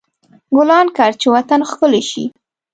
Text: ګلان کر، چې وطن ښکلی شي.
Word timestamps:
ګلان 0.55 0.87
کر، 0.97 1.11
چې 1.21 1.27
وطن 1.35 1.61
ښکلی 1.69 2.01
شي. 2.09 2.23